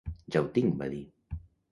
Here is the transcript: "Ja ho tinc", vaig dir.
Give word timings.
"Ja 0.35 0.39
ho 0.45 0.47
tinc", 0.55 0.73
vaig 0.79 0.93
dir. 0.95 1.37